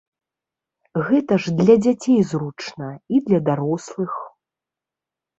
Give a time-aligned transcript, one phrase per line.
[1.09, 4.11] Гэта ж для дзяцей зручна, і для дарослых.